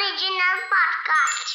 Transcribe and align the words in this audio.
Original 0.00 0.60
podcast. 0.72 1.48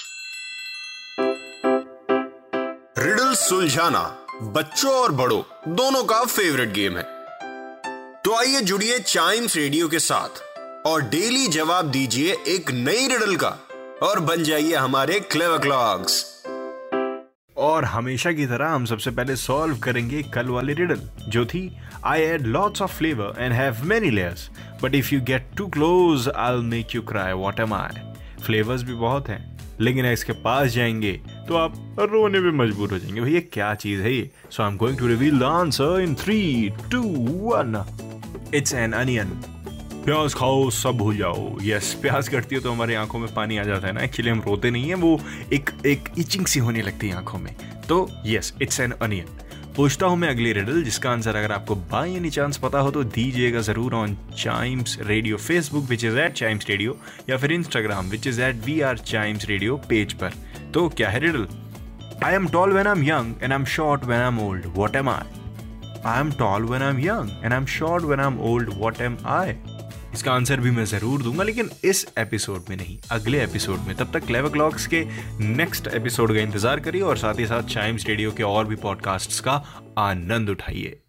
Riddle 2.98 3.34
सुलझाना 3.36 4.02
बच्चों 4.58 4.92
और 4.94 5.12
बड़ों 5.12 5.42
दोनों 5.76 6.04
का 6.04 6.24
फेवरेट 6.26 6.74
गेम 6.74 6.98
है। 6.98 7.04
तो 8.26 8.36
आइए 8.40 8.62
जुड़िए 8.62 9.00
चाइम्स 9.00 9.56
रेडियो 9.58 9.88
के 9.88 10.00
साथ 10.00 10.42
और 10.88 11.02
डेली 11.10 11.48
जवाब 11.48 11.90
दीजिए 11.92 12.36
एक 12.48 12.72
नई 12.72 13.08
रिडल 13.08 13.36
का 13.44 13.50
और 14.04 14.20
बन 14.30 14.44
जाइए 14.44 14.76
हमारे 14.76 15.20
क्लेवर 15.32 15.58
क्लॉक्स 15.58 16.24
और 17.58 17.86
हमेशा 17.86 18.32
की 18.32 18.46
तरह 18.46 18.70
हम 18.70 18.86
सबसे 18.86 19.12
पहले 19.12 19.36
सॉल्व 19.36 19.78
करेंगे 19.80 20.24
कल 20.34 20.50
वाली 20.50 20.74
रिडल 20.74 21.10
जो 21.28 21.46
थी 21.46 21.70
I 22.06 22.22
add 22.22 22.46
lots 22.48 22.82
of 22.82 22.98
flavour 22.98 23.44
and 23.44 23.54
have 23.54 23.84
many 23.84 24.10
layers 24.10 24.50
but 24.84 24.96
if 24.96 25.14
you 25.14 25.22
get 25.22 25.48
too 25.58 25.68
close 25.78 26.30
I 26.30 26.62
make 26.74 26.96
you 26.96 27.02
cry 27.02 27.34
what 27.34 27.60
am 27.60 27.74
I 27.74 28.14
flavours 28.46 28.84
भी 28.84 28.94
बहुत 28.96 29.30
हैं, 29.30 29.58
लेकिन 29.80 30.06
इसके 30.06 30.34
पास 30.44 30.72
जाएँगे 30.72 31.12
तो 31.48 31.56
आप 31.56 31.74
रोने 32.02 32.40
पे 32.40 32.52
मजबूर 32.54 32.92
हो 32.92 33.00
जाएँगे। 33.00 33.22
भैया, 33.22 33.40
क्या 33.54 33.74
चीज़ 33.76 34.02
है 34.02 34.14
ये? 34.14 34.30
So 34.52 34.64
I 34.64 34.70
am 34.70 34.78
going 34.78 34.98
to 34.98 35.08
reveal 35.08 35.40
the 35.40 35.44
answer 35.44 36.00
in 36.02 36.16
three 36.16 36.70
two 36.92 37.02
one 37.02 37.84
it's 38.56 38.74
an 38.74 38.94
onion 38.94 39.42
प्याज 40.06 40.34
खाओ, 40.34 40.70
सब 40.70 41.02
हो 41.02 41.14
जाओ। 41.14 41.58
यस 41.64 41.94
प्याज 42.02 42.28
कटती 42.30 42.56
है 42.56 42.62
तो 42.62 42.72
हमारी 42.72 42.94
आँखों 42.94 43.20
में 43.20 43.34
पानी 43.34 43.58
आ 43.58 43.64
जाता 43.64 43.88
है 43.88 43.94
ना। 43.94 44.02
एक्चुअली 44.02 44.32
हम 44.32 44.42
रोते 44.48 44.72
नहीं 44.72 44.90
है, 44.90 44.96
वो 44.96 45.20
एक 45.54 45.70
एक 45.86 46.10
इचिंग 46.18 46.46
सी 46.46 46.60
होने 46.60 46.82
लगती 46.82 47.08
है 47.10 47.16
आँखों 47.16 47.40
में। 47.40 47.56
तो 47.90 48.08
यस 48.26 48.54
इट्स 48.62 48.80
एन 48.80 48.92
अनियन 49.02 49.40
पूछता 49.76 50.06
हूँ 50.06 50.18
मैं 50.18 50.28
अगली 50.30 50.52
रिडल 50.54 50.84
जिसका 50.84 51.10
आंसर 51.12 51.36
अगर 51.36 51.52
आपको 51.52 51.76
बाई 51.92 52.14
एनी 52.16 52.30
चांस 52.30 52.58
पता 52.58 52.80
हो 52.80 52.92
तो 52.92 53.04
दीजिएगा 53.04 53.62
ज़रूर 53.62 53.94
on 53.94 54.16
Chimes 54.38 54.98
Radio 55.02 55.38
Facebook 55.38 55.90
which 55.90 56.04
is 56.06 56.18
at 56.18 56.34
Chimes 56.34 56.70
Radio 56.70 56.98
या 57.30 57.38
फिर 57.38 57.52
Instagram 57.52 58.10
which 58.10 58.28
is 58.28 58.42
at 58.42 58.64
we 58.66 58.80
are 58.82 58.98
Chimes 58.98 59.46
Radio 59.46 59.76
page 59.90 60.14
पर। 60.14 60.34
तो 60.74 60.88
क्या 60.90 61.10
है 61.10 61.20
riddle 61.20 61.48
I 62.24 62.34
am 62.34 62.48
tall 62.48 62.74
when 62.74 62.88
I 62.88 63.00
am 63.00 63.04
young 63.04 63.44
and 63.44 63.52
I 63.52 63.60
am 63.60 63.66
short 63.76 64.06
when 64.06 64.20
I 64.20 64.28
am 64.28 64.40
old 64.40 64.66
what 64.76 64.96
am 64.96 65.10
I 65.10 66.02
I 66.06 66.20
am 66.20 66.32
tall 66.40 66.66
when 66.66 66.82
I 66.82 66.90
am 66.90 67.00
young 67.00 67.44
and 67.44 67.52
I 67.54 67.58
am 67.58 67.66
short 67.76 68.04
when 68.04 68.20
I 68.20 68.28
am 68.28 68.40
old 68.52 68.70
what 68.78 69.02
am 69.02 69.18
I 69.28 69.56
इसका 70.16 70.32
answer 70.32 70.60
भी 70.60 70.72
मैं 70.72 70.86
ज़रूर 70.86 71.24
दूँगा, 71.24 71.44
लेकिन 71.44 71.70
इस 71.84 72.06
episode 72.18 72.70
में 72.70 72.76
नहीं, 72.78 72.98
अगले 73.12 73.44
एपिसोड 73.44 73.80
में। 73.80 73.96
तब 73.96 74.12
तक 74.14 74.26
क्लेवर 74.26 74.50
क्लॉक्स 74.50 74.88
के 74.88 75.04
नेक्स्ट 75.40 75.88
एपिसोड 75.94 76.34
का 76.34 76.40
इंतज़ार 76.40 76.80
करिए 76.80 77.02
और 77.02 77.18
साथ 77.18 77.40
ही 77.40 77.46
साथ 77.46 77.74
चाइम्स 77.74 78.08
रेडियो 78.08 78.32
के 78.32 78.44
और 78.44 78.68
भी 78.68 78.76
पॉडकास्ट 78.76 79.44
का 79.44 79.64
आनंद 80.00 80.50
उठाइए। 80.50 81.00